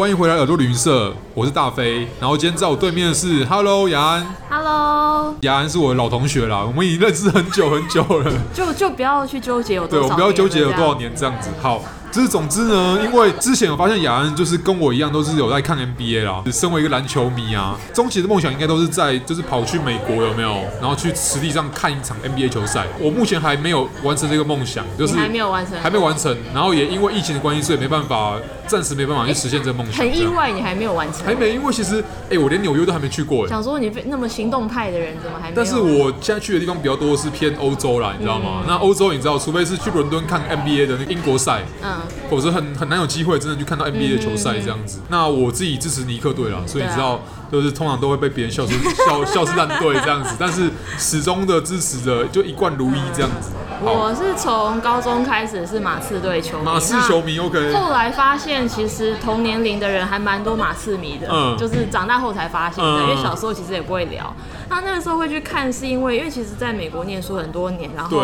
[0.00, 2.08] 欢迎回来耳朵旅行社，我是大飞。
[2.18, 8.32] 然后今天在我对面的是，Hello 雅安，Hello 雅安是我的老同学啦，我们已经认识很久很久了。
[8.54, 11.50] 就就不要去纠结有多少，对，我们不要纠结有多少年这样子。
[11.60, 11.82] 好。
[12.10, 16.42] 就是总之呢，因为之前我发现雅安就是跟我一样，都是有在看 NBA 啦。
[16.50, 20.56] 身为一个篮球迷啊，终极的梦想应该都是在就是跑去美国有没有？
[20.80, 22.84] 然后去实地上看一场 NBA 球赛。
[22.98, 26.36] 我目前还没有完成这个梦想，就是还没有完成，还没完成。
[26.52, 28.34] 然后也因为疫情的关系，所以没办法，
[28.70, 29.96] 暂时没办法去实现这个梦想。
[29.96, 31.26] 很意外，你还没有完成？
[31.26, 33.46] 还没，因为其实哎，我连纽约都还没去过。
[33.48, 35.50] 想说你那么行动派的人，怎么还？
[35.52, 38.62] 但是我现在去的地方比较多是偏欧洲啦，你知道吗？
[38.62, 41.98] 嗯、那欧洲你知道，除非是去伦敦看 NBA 的那个英国赛，嗯，
[42.30, 42.60] 否则很。
[42.80, 45.00] 很难有机会真的去看到 NBA 的球赛这样子。
[45.08, 48.72] 那我自己支持尼克队啦，所以你知道，就是通常都会被别人笑出
[49.06, 50.34] 笑笑是烂队这样子。
[50.38, 53.50] 但是始终的支持着，就一贯如一这样子。
[53.82, 57.72] 我是从高中开始是马刺队球迷，马刺球迷 OK。
[57.72, 64.34] 后来发现其实同年龄的人还蛮多马刺迷的，嗯，就是长大后才发现的，嗯、因为小时候其实也不会聊。
[64.68, 68.20] 那那个时候会去看，是因为因为其实在美国念书很多年，然后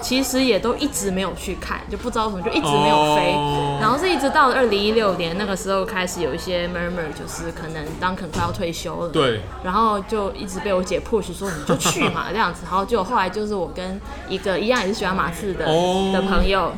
[0.00, 3.32] 其实也都一直没有去看，就不知道为什么就一直没有飞。
[3.34, 9.40] 哦、然后是一直到了二零一六年那个时候开始有一些 murmur，就是可能 Duncan 快要退休了，对。
[9.62, 16.72] 然后就一直被我姐 push 说你就去嘛这样子，然后就后来就是我跟一个一样也是喜欢马刺的、哦、的朋友。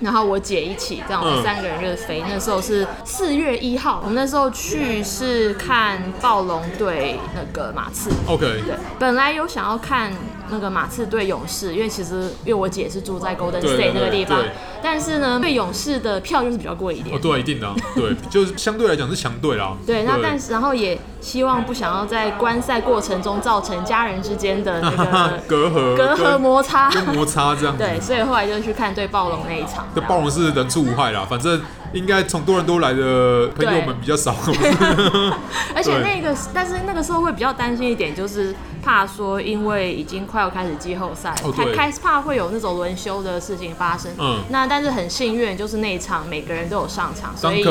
[0.00, 2.20] 然后我姐一起，这样我们三个人就是飞。
[2.20, 8.10] 嗯、那时候是四月一号，我们那时候去是看暴龙对那个马刺。
[8.26, 8.40] OK。
[8.66, 10.12] 对，本来有想要看
[10.50, 14.42] 那个马刺对勇士，因为其实因为我姐是住在 Golden State 那个地方，
[14.82, 17.16] 但是呢，对勇士的票就是比较贵一点。
[17.16, 19.76] 哦，对，一定的，对，就是相对来讲是强队啦。
[19.86, 27.76] 对，那但是然后也希望不想要在观赛过程中造成家人之间的那个 隔阂、隔阂摩擦、摩擦这样。
[27.76, 29.86] 对，所以后来就去看对暴龙那一场。
[29.94, 31.60] 这暴龙是人畜无害啦，反正
[31.92, 34.34] 应该从多伦多来的朋友们比较少。
[35.74, 44.12] 而且那个，但是那个时候会比较担心一点，就是怕说因为已经快要开始季后赛，他开始怕会有那种轮休的事情发生。
[44.18, 44.40] 嗯。
[44.50, 47.64] 那但是很幸运，就是那一场每个人都有上场，所以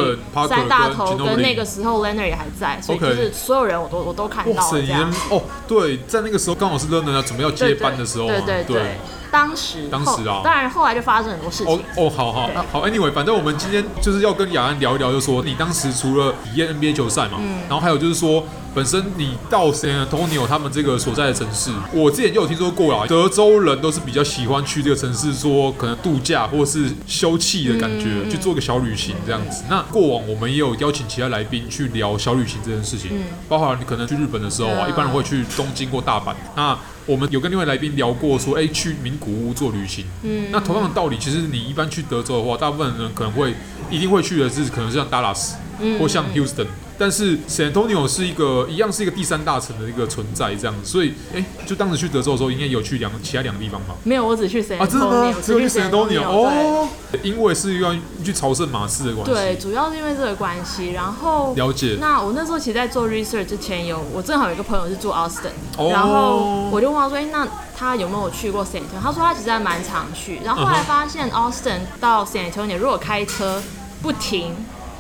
[0.50, 5.14] 三大头跟那个时候 Leonard 也还在，所以就是所有人我都我都看到了这样。
[5.30, 8.28] 哦，对，在那个时候刚好是 Leonard 要准备要接班的时候。
[8.28, 8.98] 对对对。
[9.32, 11.74] 当时，当时啊，当然后来就发生很多事情。
[11.74, 18.44] 哦哦，好好好，Anyway，反正我们今天就是要跟雅安聊一聊，就说你当时除了体验 NBA 球赛嘛，嗯，然后还有就是说。
[18.74, 23.06] 本身你到 San Antonio 他们这个所在的城市，我之前就有听说过啦。
[23.08, 29.64] 德州人都是比较喜欢去这个城市，说可能度假或是休憩的感觉，嗯、去做个小旅行这样子。
[29.70, 36.34] 那过往我们也有邀请其他来宾去聊小旅行这件事情，嗯、包括你可能去日本的时候啊，嗯、一般人会去东京或大阪。
[36.56, 40.06] 那我们有跟另外来宾聊过，说哎、欸、去名古屋做旅行。
[40.24, 43.54] 嗯，那同样的道理，其实你一般去德州的话，大部分人可能会
[43.92, 45.52] 一定会去的是，可能是像 Dallas，
[46.00, 46.66] 或像 Houston。
[46.98, 53.96] 但是 San Antonio 是一个一样是一个第三大城的一个存在，这样子，所以哎，就当时去德州的时候，应该有去两其他两个地方吧？
[54.04, 54.84] 没有，我只去 San Antonio。
[54.84, 55.36] 啊，真的吗？
[55.44, 56.88] 只有去 San Antonio 哦。
[57.22, 59.32] 因为是要去朝圣马刺的关系。
[59.32, 60.92] 对，主要是因为这个关系。
[60.92, 61.98] 然后了解。
[62.00, 65.52] 那我那时候其实在做 research 之前有，有我正好有一个朋友是住 Austin，
[65.92, 69.02] 然后我就问他说，哎，那他有没有去过 San Antonio？
[69.02, 70.40] 他说他其实还蛮常去。
[70.44, 73.62] 然后后来发现 Austin 到 San Antonio 如果开车
[74.02, 74.56] 不停。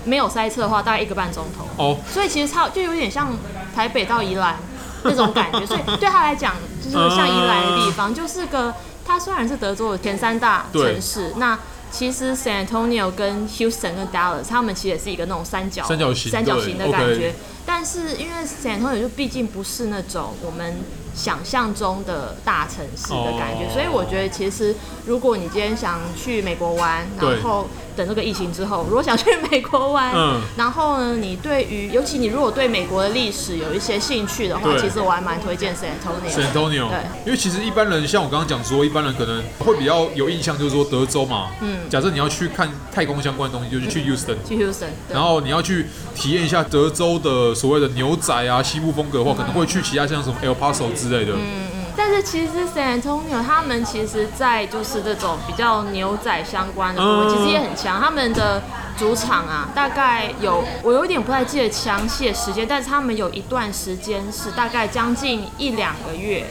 [0.05, 1.65] 没有塞车的话，大概一个半钟头。
[1.77, 1.97] 哦，oh.
[2.11, 3.35] 所以其实差就有点像
[3.75, 4.57] 台北到宜兰
[5.03, 5.65] 那种感觉。
[5.65, 8.15] 所以对他来讲，就是像宜兰的地方，uh.
[8.15, 8.73] 就是个
[9.05, 11.57] 他虽然是德州的前三大城市，那
[11.91, 17.33] 其实 San Antonio 跟 Houston 跟 Dallas，他们其实也是一个那种三角三角形三角形的感觉。
[17.65, 20.77] 但是因为 San Antonio 就毕竟不是那种我们
[21.13, 23.73] 想象中的大城市的感觉，oh.
[23.73, 24.75] 所以我觉得其实
[25.05, 27.67] 如果你今天想去美国玩，然后。
[27.95, 36.27] 等这个疫情之后，如果想去美国玩，嗯，然后呢，你对于尤其你如果对美国的历史有一些兴趣的话，其实我还蛮推荐 San Antonio。
[36.27, 45.85] San Antonio，对，因为其实一般人像我刚刚讲说，一般人可能会比较有印象，就是说德州嘛，嗯，假设你要去看太空相关的东西，就是去 Houston，去 Houston，然后你要去
[46.15, 51.83] 体验一下德州的所谓的牛仔啊、西部风格的话，可能会去其他像什么 El Paso 之类的，嗯。
[51.95, 58.01] 但是其实 San Antonio 他们其实，在就是这种比较牛仔相关的部分，其实也很强。
[58.01, 58.63] 他们的
[58.97, 66.43] 主场啊，大概有我有点不太记得详细的时间，但是他们有一段时间是大概将近一两个月，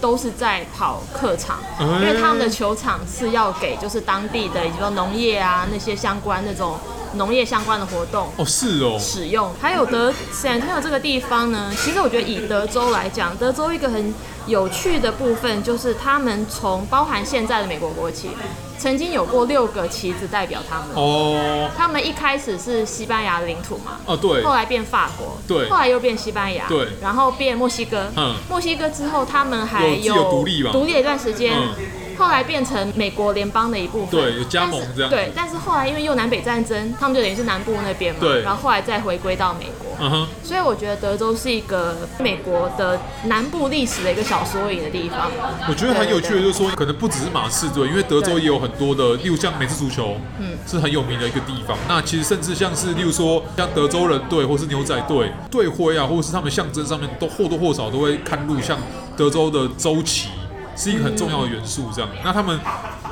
[0.00, 6.76] 都是在跑客场，因为他们的球场是要给就是当地的，比如说农业啊那些相关那种。
[7.14, 14.14] 农业相关的活动哦，是哦，使用还有德 San Antonio 这个地方呢，其实我觉得以德州来讲，德州一个很
[14.46, 18.30] 有趣的部分就是他们从包含现在的美国国旗，
[18.78, 20.88] 曾经有过六个旗子代表他们。
[20.94, 21.70] 哦。
[21.76, 24.00] 他们一开始是西班牙的领土嘛？
[24.06, 24.42] 哦，对。
[24.42, 25.38] 后来变法国。
[25.46, 25.68] 对。
[25.68, 26.66] 后来又变西班牙。
[26.66, 26.88] 对。
[27.00, 28.10] 然后变墨西哥。
[28.16, 28.34] 嗯。
[28.48, 30.72] 墨西哥之后，他们还有独立嘛？
[30.72, 31.54] 独立了一段时间。
[31.56, 31.68] 嗯。
[32.16, 35.10] 后来变成美国联邦的一部分，对，有加盟这样。
[35.10, 38.42] 对，但是后来因为又南北战争，他们就等于是南部那边嘛，对。
[38.42, 39.96] 然后后来再回归到美国。
[40.00, 40.28] 嗯哼。
[40.42, 45.30] 所以我觉得德州是一个美国的南部历史的一个小缩影的地方。
[45.68, 51.76] 我觉得很有趣的，就是说可能不只是马刺队，因为德州也有很多的，例如像美式足球，嗯，是很有名的一个地方。
[51.88, 58.78] 那其实甚至像是例如说像德州人队或是牛仔队队徽啊，或者是他们象征上面都或多或少都会看入像
[59.16, 60.28] 德州的州旗。
[60.76, 62.10] 是一个很重要的元素，这样。
[62.24, 62.58] 那他们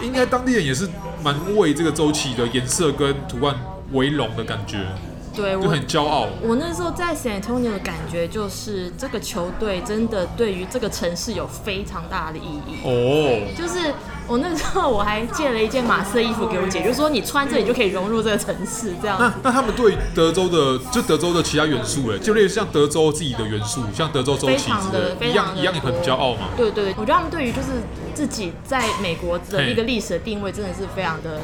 [0.02, 0.88] 应该当地人也是
[1.22, 3.54] 蛮为这个周期的颜色跟图案
[3.92, 4.78] 为荣的感觉，
[5.40, 6.28] 对，我很骄傲。
[6.42, 12.78] 我那时候在 San Antonio 的感觉就是，这个球队真的对于这个城市有非常大的意义。
[12.84, 13.92] 哦，就是。
[14.30, 19.16] 我那时候我还借了一件马刺的衣服给我姐，就是说你穿这里就可以融入这个城市这样。
[19.18, 26.46] 那那他们对德州的就德州的其他元素哎，就类似像德州自己的元素，像德州州旗之类的，一样一样也很骄傲嘛。
[26.56, 27.82] 对对，我觉得他们对于就是
[28.14, 31.40] 自己在美国的一个历史的定位，真的是非常的。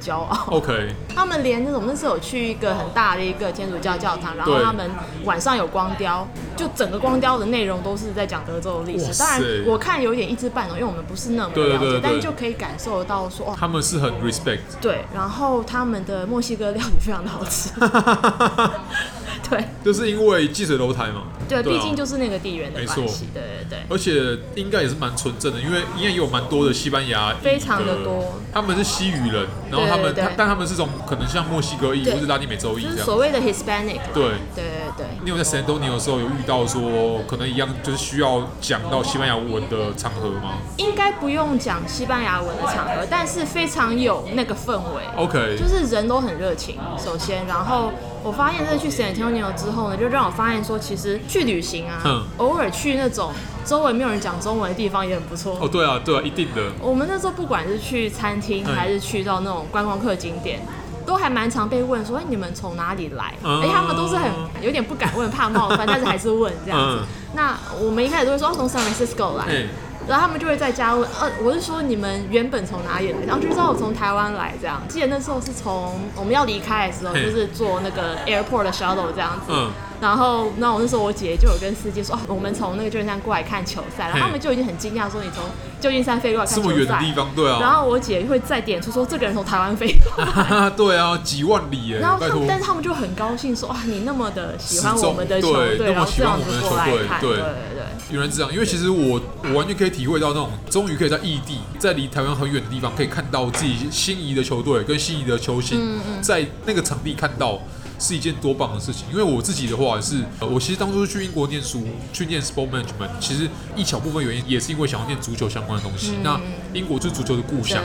[0.00, 0.46] 骄傲。
[0.48, 0.88] OK。
[1.14, 4.90] 他们连那种那时候有去一个很大的一个天主教教堂，然后他们
[5.24, 6.26] 晚上有光雕，
[6.56, 9.12] 就整个光雕的内容都是在讲德州的历史。
[9.18, 14.60] 当然，我看有点一知半懂，因为我们不是那么了解，但是就可以感受得到说，哦，他们是很 respect。
[14.80, 17.70] 对，然后他们的墨西哥料理非常的好吃。
[19.50, 21.22] 对，就是因为积水楼台嘛。
[21.50, 23.28] 对，毕竟就是那个地缘的关系。
[23.34, 23.78] 对对对。
[23.88, 28.40] 而且应该也是蛮纯正的，因为应该也有蛮多的西班牙，非常的多。
[28.52, 32.96] 他们是西语人，然后他们，但他们是从可能像墨西哥裔或是拉丁美洲裔这样。
[32.96, 34.00] 就是所谓的 Hispanic。
[34.12, 34.64] 对对
[34.96, 35.06] 对。
[35.22, 40.58] 你有在 San Antonio 的时候有遇到说可能一样就是需要讲到西班牙文的场合吗？
[40.76, 45.02] 应该不用讲西班牙文的场合，但是非常有那个氛围。
[45.16, 45.56] OK。
[45.56, 47.92] 就是人都很热情，首先，然后。
[48.22, 53.32] 我发现，这去 San Antonio 之后呢，就让我发现说，其实去旅行啊，嗯、偶尔去那种
[53.64, 55.58] 周围没有人讲中文的地方也很不错。
[55.60, 56.62] 哦，对啊，对啊，一定的。
[56.80, 63.24] 我们那时候不管是去餐厅，还是去到那种观光客景点，嗯、都还蛮常被问说，哎，你们从哪里来？
[63.24, 64.30] 哎、嗯，他们都是很
[64.62, 66.98] 有点不敢问，怕冒犯，但是还是问这样子。
[67.00, 69.44] 嗯、那我们一开始都会说，哦，从 San Francisco 来。
[69.48, 69.68] 嗯
[70.08, 73.18] 然后他们就会再加问，呃，我是说你们原本从哪里来？
[73.26, 74.82] 然后就知道我从台湾来这样。
[74.88, 79.50] 记得那时候是从我们要离开的时候，就是坐那个 airport 的 shuttle 这样子。
[79.50, 79.70] 嗯。
[80.00, 84.08] 然后，那我那时候我姐就有跟司机说，哦，我们从那个旧金山过来看球赛。
[84.08, 85.44] 然后他们就已经很惊讶，说你从
[85.80, 86.68] 旧金山飞过来看球赛。
[86.68, 87.58] 这么远的地方，对啊。
[87.60, 90.70] 然后我姐会再点出说，这个人从台湾飞过来。
[90.76, 91.98] 对啊，几万里耶。
[91.98, 97.84] 然后他们，但是他们就很高兴说，啊，你那么的喜欢我们的球队，然后这样子过来看，对对对。
[98.10, 107.60] 原来是这样，因为其实我我完全可以体会到那种，终于可以在异地，在离台湾很远的地方，可以看到自己心仪的球队跟心仪的球星，在那个场地看到，
[108.00, 109.04] 是一件多棒的事情。
[109.12, 116.14] 因为我自己的话是，我其实当初去英国念书，去念 sport management，其实一小部分原因也是因为想要念足球相关的东西。
[116.24, 116.40] 那
[116.72, 117.80] 英国就是足球的故乡，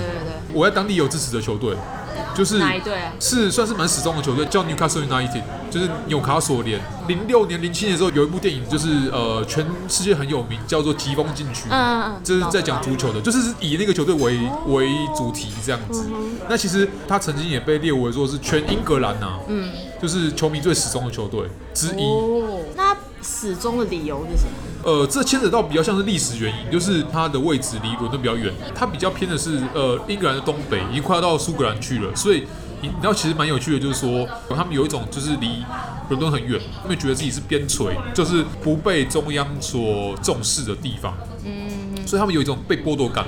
[0.53, 1.75] 我在当地有支持的球队。
[2.35, 3.13] 就是哪一队啊？
[3.19, 6.79] 是算是蛮始终的球队，叫 Newcastle United，就是纽卡索联。
[7.07, 11.69] 零六年、零七年的时候，有一部电影，就是呃，全世界很有名，叫做《疾风禁区》。
[11.72, 16.05] 嗯嗯，这是在讲足球的，就是以那个球队为为主题这样子。
[16.50, 22.01] 那其实他曾经也被列为说是全英格兰呐，嗯，就是球迷最始终的球队之一。
[22.01, 22.95] 哦，那
[23.25, 24.51] 始终的理由是什么？
[24.84, 32.44] 呃，这牵扯到比较像是历史原因，就是它的位置离伦敦比较远，它比较偏的是呃英格兰的东北，已经快要到苏格兰去了，所以
[32.82, 35.65] 你知道其实蛮有趣的，就是说他们有一种就是离
[36.10, 43.25] 伦敦很远，他们觉得自己是边陲，就是不被中央所重视的地方，嗯，所以他们有一种被剥夺感。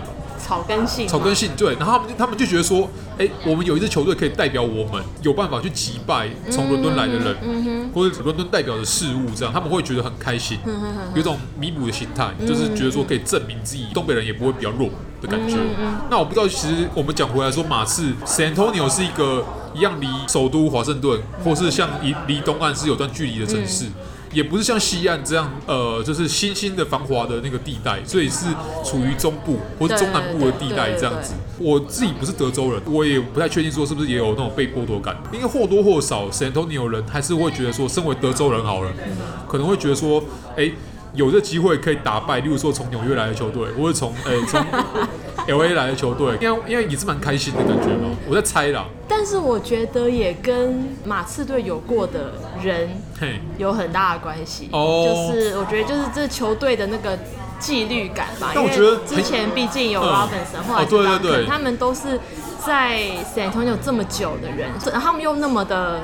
[0.48, 10.58] 草根性，草根性对，然后他们他们就觉得说，哎、欸，我们有一支球队可以代表我们，有办法去击败从伦敦来的人，嗯嗯、或者伦敦代表的事物，这样他们会觉得很开心，
[11.13, 14.89] 有一种弥补的心态，嗯、就是觉得说可以证明自己东北人也不会比较弱
[15.22, 15.58] 的感觉。
[16.10, 19.44] 那我不知道，其实我们讲回来说，马刺 San Antonio 是一个
[19.75, 23.88] 一样离首都华盛顿，或是像离离东岸是有段距离的城市。
[24.38, 28.46] 嗯也不是像西岸这样，呃，就是新兴的繁华的那个地带，所以是
[28.86, 31.34] 处于中部或者中南部的地带这样子。
[31.58, 35.17] 我自己不是德州人，我也不太确定说是不是也有那种被剥夺感。
[35.34, 38.91] 因为或多或少，San Antonio 人还是会觉得说，身为德州人好了，
[39.48, 40.74] 可能会觉得说，哎、欸，
[41.15, 44.63] 有这机会可以打败，例如说从纽约来的球队，或者从哎从。
[45.48, 48.86] 欸 L A 来的球队，因为因为也是蛮开心的感觉嘛，我在猜啦。
[49.08, 52.89] 但是我觉得也跟马刺队有过的人
[53.58, 54.70] 有很大的关系。
[54.72, 57.18] 哦，就是我觉得就是这球队的那个
[57.60, 58.51] 纪律感吧。
[58.54, 62.20] 但我觉得之前毕竟有 Robinson，后来对对对，他们都是
[62.66, 63.01] 在
[63.34, 66.01] San Antonio 这么久的人，然后他们又那么的。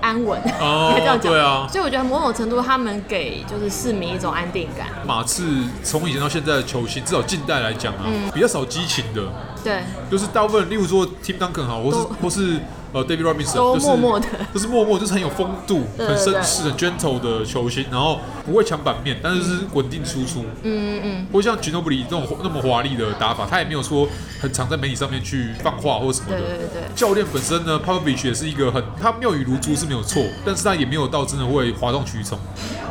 [0.00, 4.86] 安稳，哦， 这样讲，对啊，所以我觉得某种程度他们给就是市民一种安定感。
[5.06, 5.44] 马刺
[5.82, 9.22] 从以前到现在的球星，至少近代来讲啊，嗯、比较少激情的，
[9.62, 12.60] 对，就是大部分，例如说 Tim Duncan 好，或是或是。
[12.92, 20.44] 呃，David Robinson 都默默的，就是默默，就是很有风度、很绅士、很 gentle 的球星，然后不会抢版面，但是是稳定输出。
[20.62, 24.08] 嗯嗯，不会像 Ginobili 这种那么华丽的打法，他也没有说
[24.40, 26.38] 很常在媒体上面去放话或什么的。
[26.38, 26.82] 对对对。
[26.94, 32.38] 教练本身呢，Popovich 也是一个很，他妙语如珠是没有错，但是他也没有到真的会哗众取宠。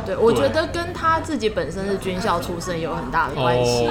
[0.06, 3.88] 对，我觉得跟他自己本身是军校出身有很大的关系。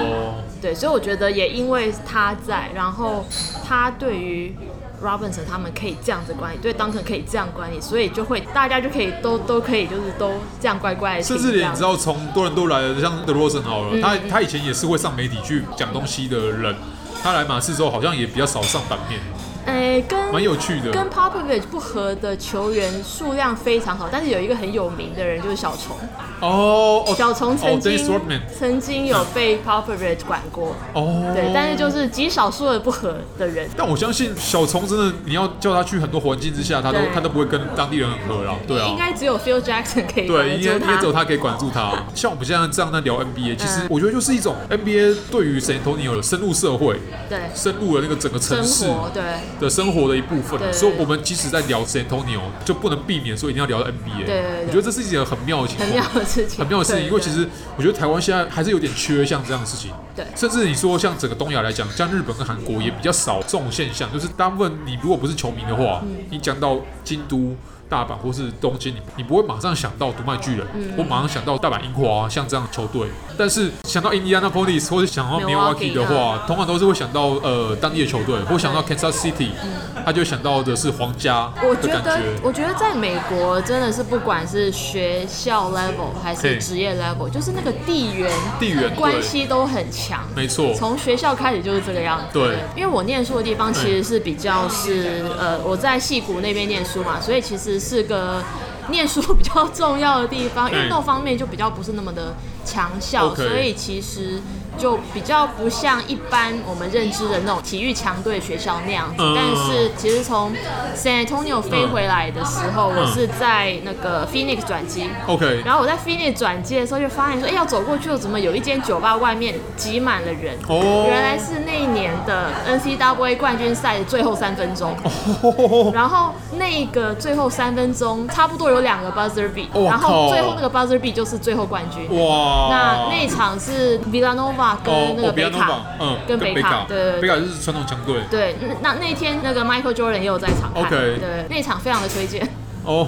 [0.62, 3.26] 对，所以我觉得也因为他在，然后
[3.62, 4.56] 他对于。
[5.02, 11.22] Robinson 他们可以这样子管理，对，Duncan 可以这样管理，所以就会大家就可以都都可以就是都这样乖乖的。
[11.22, 16.74] 甚至连你知道从多伦多来的像 DeRozan 好了，嗯、他他以前也是会上媒体去讲东西的人，
[17.22, 19.20] 他来马刺之后好像也比较少上版面。
[19.68, 25.94] 哎、欸，跟蛮有趣的，跟 Popovich 不合的球员数量非常好，但是有一个很有名的人就是小虫。
[26.40, 28.20] 哦，小虫曾经、oh,
[28.56, 30.68] 曾经有被 Popovich 管过。
[30.94, 33.68] 哦、oh，对，但是就是极少数的不合的人。
[33.76, 38.54] 但我相信小虫真的，你要叫他去很多环境之下，他都他都不会跟当地人很合了。
[38.66, 40.28] 对啊，应该只有 Phil Jackson 可以。
[40.28, 41.92] 对，应该应该只有他可以管住他。
[42.14, 49.22] 像我们现在这样在聊 NBA，其实我觉得就是一种 NBA 对于 San Antonio 的深入社会，对，深入了那个整个城市对
[49.60, 50.58] 的生活的一部分。
[50.58, 54.24] 对对对，所以我们即使在聊 San Antonio，就不能避免说一定要聊到 NBA。
[54.24, 55.88] 对，对，对，我觉得这是一件很妙的情况。
[55.88, 56.58] 很妙的事情。
[56.58, 59.90] 很妙的事情，因为其实我觉得台湾现在还是有点缺像这样的事情。
[60.14, 60.24] 对。
[60.34, 67.56] 甚至你说像整个东亚来讲，像日本跟韩国也比较少这种现象，就是大部分你如果不是球迷的话，嗯、你讲到京都。
[67.88, 79.70] 大阪或是东京，你你不会马上想到读卖巨人，嗯、或马上想到大阪樱花像这样的球队，但是想到 Indianapolis 或者想到 Milwaukee 的话，通常都是会想到呃当地的球队，或想到 Kansas City，嗯、
[80.04, 81.72] 他就想到的是皇家的感觉。
[81.72, 88.30] 我觉得，我觉得在美国真的是不管是学校 level 还是职业 level，就是那个地缘
[88.60, 90.26] 地缘关系都很强。
[90.36, 92.26] 没错，从学校开始就是这个样子。
[92.32, 97.77] 对，因为我念书的地方其实是比较是呃我在戏谷那边念书嘛，所以其实。
[97.78, 98.42] 是个
[98.90, 104.40] 念书比较重要的地方， 运动方面就比较不是那么的强效，所以其实。
[104.78, 110.52] 就比较不像一般我们认知的那种体育强队学校那样子，嗯、但是其实从
[110.96, 120.56] San Antonio 飞回来的时候，嗯、我是在那个 Phoenix 转机，OK，然后我在 Phoenix 转机的时候就发现说，哎，要走过去，怎么有一间酒吧外面挤满了人？
[120.68, 124.96] 哦，原来是那一年的 NCAA 冠军赛的最后三分钟，
[125.42, 134.67] 哦，然后那个最后三分钟差不多有两个 buzzer beat，哦、然后最后那个 buzzer beat 就是最后冠军，哇，那那一场是 Villanova。
[134.76, 138.20] 跟那个北卡，嗯，跟北卡，对对，北卡就是传统强队。
[138.30, 142.48] 对，那那天那个 Michael Jordan 也有在场，OK，对，那场非常的推荐。
[142.84, 143.06] 哦，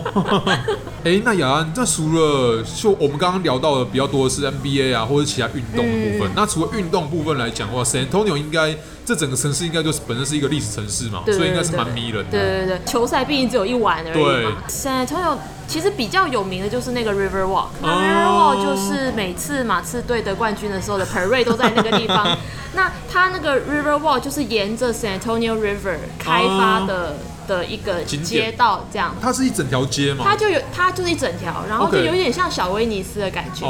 [1.05, 8.77] 哎，那雅安，那除了就我们刚刚聊到的比较多的是 NBA 啊，或者其他运动的部分，那除了运动部分来讲的话，San Antonio 应该
[9.07, 12.31] 这整个城市应该就是本身是一个历史城市嘛，所以应该是蛮迷人的。
[12.31, 14.63] 对对对，球赛毕竟只有一晚而已嘛。
[14.69, 15.39] San Antonio
[15.71, 22.37] 其实比较有名的就是那个 River Walk，那 River Walk 就是每次马刺队得冠军的时候的 parade 都在那个地方。
[22.75, 27.15] 那它那个 River Walk 就是沿着 San Antonio River 开发的
[27.51, 29.13] 的一个街道，这样。
[29.21, 30.25] 它是一整条街吗？
[30.25, 33.67] 它就有，它就是一整条，然后就有点像小威尼斯的感觉，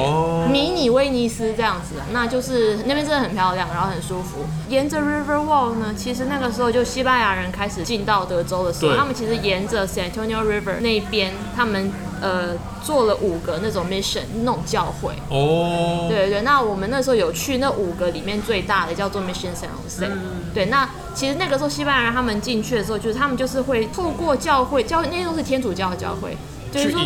[0.52, 1.94] 迷你威尼斯这样子。
[2.12, 4.44] 那就是那边真的很漂亮，然后很舒服。
[4.68, 11.90] 沿着 River Wall 呢，其实那个时候就西班牙人开始进到德州的时候，他们其实沿着 San Antonio River 那边，他们。
[12.22, 26.36] 呃，做了五个那种 mission 那种教会哦，对对对，那我们那时候有去那五个里面最大的叫做 Mission San Jose，嗯、对，那其实那个时候西班牙人他们进去的时候，就是他们就是会透过教会，教那些都是天主教的教会。
[26.72, 27.00] 就是说，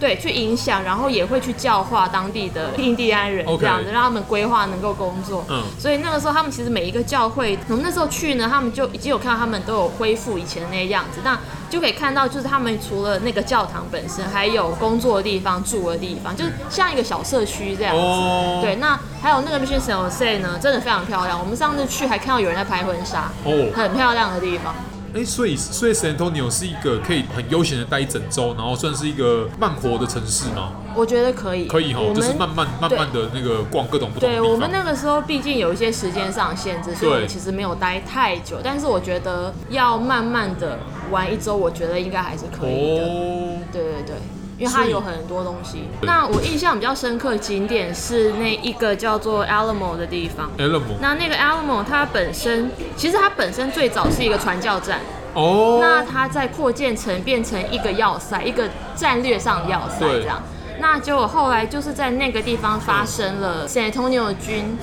[0.00, 5.44] 对，去影响，然后也会去教化当地的印第安人，这样子让他们规划能够工作。
[5.48, 11.20] 嗯，所以那个时候他们其实每一个教会，我们那时候去呢，他们就已经有看到他们都有恢复以前的那个样子。
[11.22, 11.38] 那
[11.68, 18.02] 就可以看到，就是他们除了那个教堂本身，还有工作的地方、住的地方，就是像一个小社区这样子。
[18.02, 18.60] 哦。
[18.62, 21.38] 对，那还有那个 Mission San Jose 呢，真的非常漂亮。
[21.38, 24.74] 我们上次去还看到有人在拍婚纱，哦，很漂亮的地方。
[25.14, 30.72] 哎，所以所以 San Antonio 是一个可以很悠闲的待一整周，然后算是一个慢活的城市吗？
[30.94, 34.36] 我觉得可以，可以哈，就是慢慢慢慢的那个逛各种不同的。
[34.36, 38.56] 对，我们那个时候毕竟有一些时间上限制，所以其实没有待太久。
[38.62, 40.78] 但是我觉得要慢慢的
[41.10, 43.04] 玩一周，我觉得应该还是可以的。
[43.04, 44.16] 哦，对对对。
[44.62, 45.88] 因为它有很多东西。
[46.02, 50.50] 那我印象比较深刻的景点是那一个叫做 Alamo 的地方。
[50.58, 50.96] Alamo。
[51.00, 55.00] 那那个 Alamo 它本身其实它本身最早是一个传教站。
[55.34, 55.78] 哦。
[55.80, 60.40] 那它在扩建成变成一个要塞，一个战略上的要塞这样。
[60.78, 64.78] 那结果后来就是在那个地方发生了 San Antonio 军。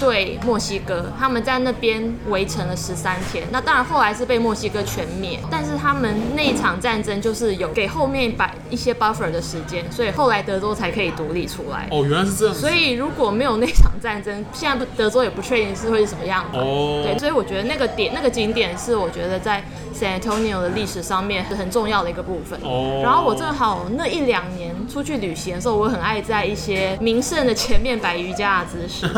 [0.00, 3.44] 对墨西哥，他们在那边围城了十三天。
[3.50, 11.88] 那当然后来是被墨西哥全灭，但是他们那一场战争就是有给后面摆一些 buffer 的时间，所以后来德州才可以独立出来。
[11.90, 12.54] 哦，原来是这样。
[12.54, 16.58] 所以如果没有那场战争，现在不德州也不确定是会是什么样的。
[16.58, 17.02] 哦。
[17.04, 19.62] 对，所以我觉得那个点、那个景点是我觉得在
[20.02, 22.58] San Antonio 的历史上面是很重要的一个部分。
[22.62, 23.00] 哦。
[23.02, 29.06] 然后我正好那一两年出去旅行的时候，我很爱在一些名胜的前面摆瑜伽的姿势。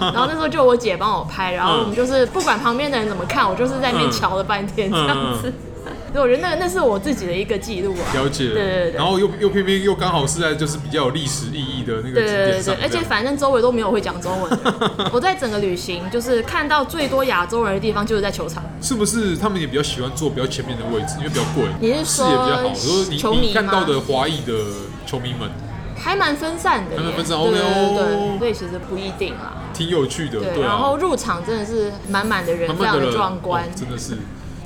[0.00, 5.42] 然后那时候就我姐帮我拍，然后我们就是不管旁边的人怎么看，我就是在那边瞧了半天这样子。
[5.42, 5.50] 所
[6.14, 8.06] 以我觉得那那是我自己的一个记录啊。
[8.14, 8.48] 了解。
[8.48, 8.92] 对对对。
[8.92, 12.74] 然后又又偏偏又刚好是在就是比较有历史意义的那个景点上。
[12.74, 12.82] 对对对。
[12.82, 15.10] 而且反正周围都没有会讲中文的。
[15.12, 18.62] 我在整个旅行就是看到最多亚洲人的地方就是在球场。
[18.80, 21.64] 是不是他们也比较喜欢坐比较前面的位置，因为比较贵？
[21.80, 22.74] 你是说视野比较好？
[23.18, 24.52] 说你你看到的华裔的
[25.06, 25.50] 球迷们。
[26.00, 29.64] 还蛮分散的，还蛮分散，对对所以其实不一定啦。
[29.74, 34.16] 挺有趣的，对，然后入场真的是满满的人，非常的壮观，哦，真的是。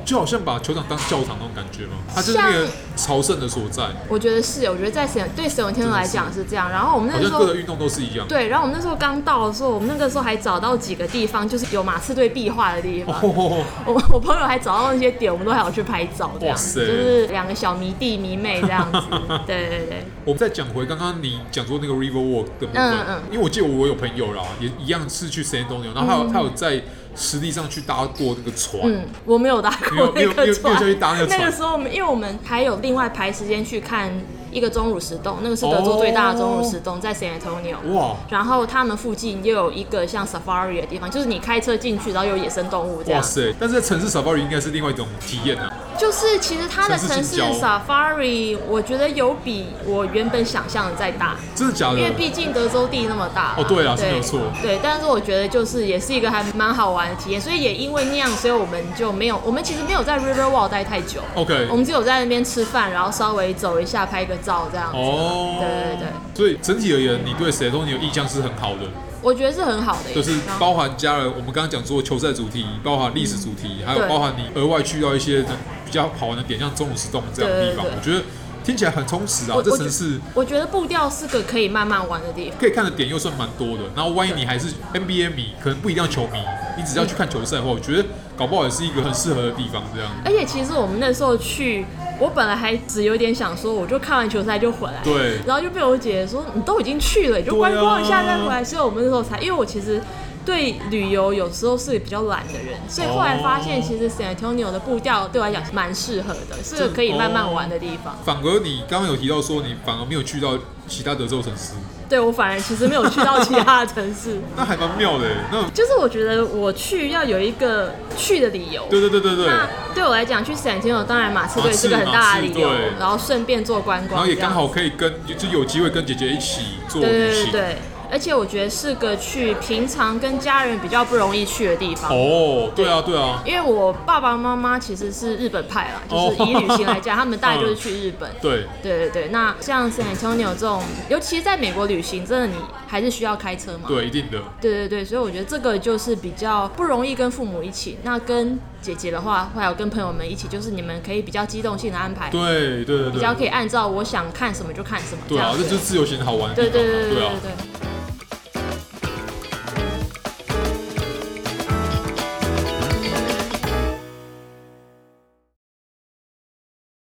[0.05, 3.85] 就好像把球场当教堂那种感觉嘛，它就是那个朝圣的所在。
[4.09, 6.71] 我觉得是，我觉得在神对神文天来讲是这样。
[6.71, 8.27] 然后我们那时候各个运动都是一样。
[8.29, 13.19] 对，然后我们那时候刚到的时候，我们那个时候还找到几个地方，就是有马刺队壁画的地方。
[13.23, 13.67] 我
[14.13, 18.99] 我朋友还找到那些点，我们都还要去拍照，这样子，就是两个小迷弟迷妹这样子。
[19.47, 20.05] 对对对。
[20.25, 26.83] 我们再讲回刚刚你讲说那个 River Walk 的部分，嗯嗯，因为我记得我有朋友啦，也一样是去 San Antonio，然后他有他有在。
[27.15, 30.75] 实地上去搭过那个船，嗯，我没有搭过那个船。
[31.29, 34.11] 那个时候，我们因为我们还有另外排时间去看
[34.51, 37.93] 一个钟乳石洞，那个是德州最大的钟乳石洞，在 San Antonio。
[37.93, 38.17] 哇！
[38.29, 43.21] 然后他们附近又有一个像 Safari 的地方，就是你开车进去，然后有野生动物这样。
[43.21, 43.55] 哇塞！
[43.59, 45.73] 但是在城市 Safari 应该是另外一种体验啊。
[45.99, 51.37] 就是其实它的城市 Safari，我觉得有比我原本想象的再大。
[51.55, 51.99] 真的假的？
[51.99, 53.55] 因为毕竟德州地那么大。
[53.57, 54.41] 哦，对啊，是没有错。
[54.61, 61.21] 对，但是我觉得就是也是一个还蛮好玩的体验，所以也因为那样，所以我们就没有，我们其实没有在 River Wall 待太久。
[61.35, 61.69] OK。
[61.71, 64.97] 我们只有在那边吃饭，然后稍微走一下，拍个照这样子。
[64.97, 65.57] 哦。
[65.61, 66.09] 对对对。
[66.35, 68.81] 所以整体而言，你对 San Antonio 印象是很好的。
[69.23, 75.43] 我觉得是很好的，就是包含加了我们刚刚讲说球赛主题，包含历史主题，还有包含你额外去到一些
[75.85, 78.23] 比较好玩的点，像钟乳石洞这样的地方，我觉得
[78.65, 79.57] 听起来很充实啊。
[79.65, 83.85] 这城市，我觉得步调是个可以慢慢玩的地方，可以看的点又算蛮多的。
[83.95, 86.39] 然后万一你还是 NBA 迷，可能不一定要球迷，
[86.77, 88.05] 你只要去看球赛的话，我觉得
[88.37, 89.83] 搞不好也是一个很适合的地方。
[89.95, 91.87] 这样，而且其实我们那时候去。
[92.23, 98.63] 我本来还只有点想说，我就看完球赛就回来，对，然后就被我姐姐说，你都已经去了，你就观光一下再回来。
[98.63, 100.01] 所以我们那时候才，因为我其实
[100.45, 108.17] 对旅游有时候是比较懒的人，所以后来发现其实 San Antonio 的步调对我来讲是蛮适合的，是个可以慢慢玩的地方。
[108.25, 110.57] 反而你刚刚有提到说，你反而没有去到
[110.87, 111.73] 其他德州城市。
[112.13, 115.25] 对，我反而其实没有去到其他的城市， 那还蛮妙的。
[115.51, 118.87] 那就是我觉得我去要有一个去的理由。
[118.91, 119.47] 对对对对对。
[119.47, 122.71] 那对我来讲，去 San Antonio 当然马刺队是个很大的理由，
[123.01, 127.11] 然后顺便做观光，然后也刚好可以跟就有机会跟姐姐一起做旅行。
[127.11, 127.79] 对对对对。
[128.13, 132.11] 而且我觉得是个去平常跟家人比较不容易去的地方。
[132.11, 133.43] 哦，对啊，对啊。
[133.47, 138.31] 因为我爸爸妈妈其实是日本派啦，就是以旅行来讲，他们大概就是去日本。
[138.43, 139.29] 对，对对对。
[139.29, 142.55] 那像 San Antonio 这种，尤其是在美国旅行，真的你
[142.87, 143.85] 还是需要开车嘛？
[143.89, 144.39] 对，一定的。
[144.61, 147.97] 对对对，所以我觉得这个就是比较不容易跟父母一起。
[148.03, 152.29] 那跟姐姐的话，还有跟朋友们一起，就是你们可以比较机动性的安排。
[152.29, 153.11] 对对对。
[153.11, 155.23] 比较可以按照我想看什么就看什么。
[155.27, 157.53] 对啊，这就是自由行好玩对对对对对。